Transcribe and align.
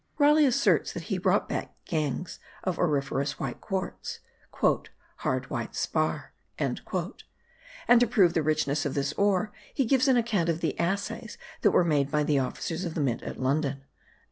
Raleigh 0.17 0.47
asserts 0.47 0.93
that 0.93 1.03
he 1.13 1.19
brought 1.19 1.47
back 1.47 1.75
gangues 1.85 2.39
of 2.63 2.79
auriferous 2.79 3.39
white 3.39 3.61
quartz 3.61 4.19
("harde 4.57 5.49
white 5.51 5.73
sparr"); 5.73 6.29
and 6.57 6.77
to 8.01 8.07
prove 8.07 8.33
the 8.33 8.41
richness 8.41 8.83
of 8.83 8.95
this 8.95 9.13
ore 9.13 9.51
he 9.75 9.85
gives 9.85 10.07
an 10.07 10.17
account 10.17 10.49
of 10.49 10.59
the 10.61 10.75
assays 10.79 11.37
that 11.61 11.69
were 11.69 11.85
made 11.85 12.09
by 12.09 12.23
the 12.23 12.39
officers 12.39 12.83
of 12.83 12.95
the 12.95 12.99
mint 13.01 13.21
at 13.21 13.39
London. 13.39 13.83